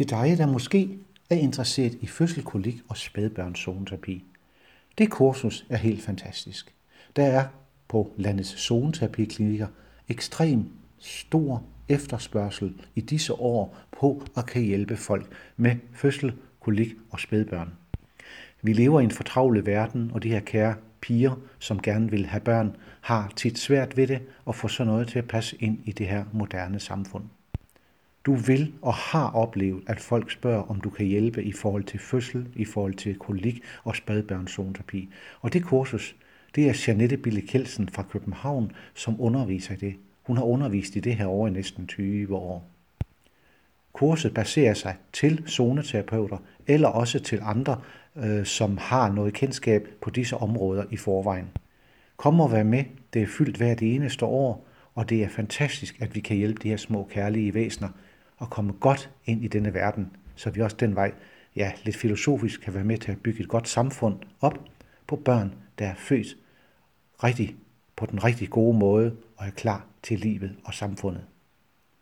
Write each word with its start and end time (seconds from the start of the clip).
til 0.00 0.10
dig, 0.10 0.38
der 0.38 0.46
måske 0.46 0.98
er 1.30 1.36
interesseret 1.36 1.98
i 2.00 2.06
fødselkolik 2.06 2.80
og 2.88 2.96
spædbørnszoneterapi. 2.96 4.24
Det 4.98 5.10
kursus 5.10 5.66
er 5.68 5.76
helt 5.76 6.02
fantastisk. 6.02 6.74
Der 7.16 7.22
er 7.22 7.44
på 7.88 8.12
landets 8.16 8.60
zoneterapiklinikker 8.60 9.66
ekstrem 10.08 10.68
stor 10.98 11.62
efterspørgsel 11.88 12.74
i 12.94 13.00
disse 13.00 13.32
år 13.32 13.76
på 13.92 14.22
at 14.36 14.46
kan 14.46 14.62
hjælpe 14.62 14.96
folk 14.96 15.26
med 15.56 15.76
fødsel, 15.92 16.32
kolik 16.60 16.92
og 17.10 17.20
spædbørn. 17.20 17.72
Vi 18.62 18.72
lever 18.72 19.00
i 19.00 19.04
en 19.04 19.10
fortravlet 19.10 19.66
verden, 19.66 20.10
og 20.14 20.22
de 20.22 20.28
her 20.28 20.40
kære 20.40 20.74
piger, 21.00 21.34
som 21.58 21.82
gerne 21.82 22.10
vil 22.10 22.26
have 22.26 22.40
børn, 22.40 22.76
har 23.00 23.32
tit 23.36 23.58
svært 23.58 23.96
ved 23.96 24.06
det 24.06 24.22
at 24.48 24.54
få 24.54 24.68
sådan 24.68 24.92
noget 24.92 25.08
til 25.08 25.18
at 25.18 25.28
passe 25.28 25.56
ind 25.60 25.78
i 25.84 25.92
det 25.92 26.08
her 26.08 26.24
moderne 26.32 26.80
samfund. 26.80 27.24
Du 28.26 28.34
vil 28.34 28.72
og 28.82 28.94
har 28.94 29.30
oplevet, 29.30 29.82
at 29.86 30.00
folk 30.00 30.30
spørger, 30.30 30.62
om 30.62 30.80
du 30.80 30.90
kan 30.90 31.06
hjælpe 31.06 31.44
i 31.44 31.52
forhold 31.52 31.84
til 31.84 32.00
fødsel, 32.00 32.48
i 32.54 32.64
forhold 32.64 32.94
til 32.94 33.18
kolik 33.18 33.62
og 33.84 33.94
spædbørnszoneterapi. 33.94 35.08
Og 35.40 35.52
det 35.52 35.64
kursus, 35.64 36.16
det 36.54 36.68
er 36.68 36.84
Janette 36.86 37.16
Bille 37.16 37.40
Kelsen 37.40 37.88
fra 37.88 38.02
København, 38.02 38.72
som 38.94 39.20
underviser 39.20 39.74
i 39.74 39.76
det. 39.76 39.94
Hun 40.22 40.36
har 40.36 40.44
undervist 40.44 40.96
i 40.96 41.00
det 41.00 41.14
her 41.14 41.26
over 41.26 41.48
i 41.48 41.50
næsten 41.50 41.86
20 41.86 42.36
år. 42.36 42.70
Kurset 43.92 44.34
baserer 44.34 44.74
sig 44.74 44.96
til 45.12 45.44
zoneterapeuter 45.48 46.38
eller 46.66 46.88
også 46.88 47.18
til 47.18 47.38
andre, 47.42 47.80
øh, 48.16 48.44
som 48.44 48.78
har 48.78 49.12
noget 49.12 49.34
kendskab 49.34 49.88
på 50.00 50.10
disse 50.10 50.36
områder 50.36 50.84
i 50.90 50.96
forvejen. 50.96 51.48
Kom 52.16 52.40
og 52.40 52.52
vær 52.52 52.62
med. 52.62 52.84
Det 53.14 53.22
er 53.22 53.26
fyldt 53.26 53.56
hvert 53.56 53.82
eneste 53.82 54.24
år, 54.24 54.66
og 54.94 55.10
det 55.10 55.22
er 55.22 55.28
fantastisk, 55.28 56.00
at 56.00 56.14
vi 56.14 56.20
kan 56.20 56.36
hjælpe 56.36 56.62
de 56.62 56.68
her 56.68 56.76
små 56.76 57.08
kærlige 57.10 57.54
væsener 57.54 57.88
at 58.40 58.50
komme 58.50 58.72
godt 58.72 59.10
ind 59.24 59.44
i 59.44 59.48
denne 59.48 59.74
verden, 59.74 60.16
så 60.34 60.50
vi 60.50 60.60
også 60.60 60.76
den 60.80 60.94
vej, 60.94 61.12
ja, 61.56 61.72
lidt 61.84 61.96
filosofisk 61.96 62.60
kan 62.60 62.74
være 62.74 62.84
med 62.84 62.98
til 62.98 63.12
at 63.12 63.22
bygge 63.22 63.40
et 63.40 63.48
godt 63.48 63.68
samfund 63.68 64.16
op 64.40 64.58
på 65.06 65.16
børn, 65.16 65.54
der 65.78 65.86
er 65.86 65.94
født 65.94 66.36
rigtig 67.24 67.56
på 67.96 68.06
den 68.06 68.24
rigtig 68.24 68.50
gode 68.50 68.78
måde 68.78 69.16
og 69.36 69.46
er 69.46 69.50
klar 69.50 69.86
til 70.02 70.18
livet 70.18 70.56
og 70.64 70.74
samfundet. 70.74 71.24